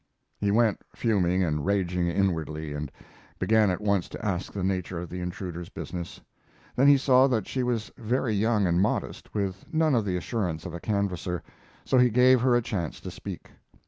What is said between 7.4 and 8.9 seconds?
she was very young and